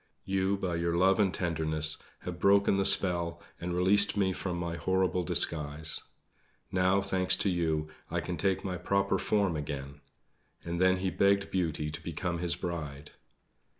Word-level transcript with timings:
You, 0.25 0.57
by 0.57 0.77
your 0.77 0.95
love 0.97 1.19
and 1.19 1.31
tenderness, 1.31 2.01
have 2.21 2.39
broken 2.39 2.77
the 2.77 2.85
spell 2.85 3.39
and 3.59 3.75
released 3.75 4.17
me 4.17 4.33
from 4.33 4.57
my 4.57 4.75
horrible 4.75 5.21
disguise. 5.23 6.01
Now, 6.71 7.01
thanks 7.03 7.35
to 7.35 7.51
you, 7.51 7.87
I 8.09 8.19
can 8.19 8.35
take 8.35 8.63
my 8.63 8.77
proper 8.77 9.19
form 9.19 9.55
again." 9.55 10.01
And 10.65 10.81
then 10.81 10.97
he 10.97 11.11
begged 11.11 11.51
Beauty 11.51 11.91
to 11.91 12.01
become 12.01 12.39
his 12.39 12.55
bride. 12.55 13.11